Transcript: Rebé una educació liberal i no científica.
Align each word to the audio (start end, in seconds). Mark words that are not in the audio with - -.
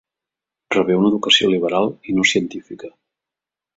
Rebé 0.75 0.95
una 1.01 1.11
educació 1.13 1.51
liberal 1.55 1.93
i 2.13 2.17
no 2.21 2.27
científica. 2.33 2.91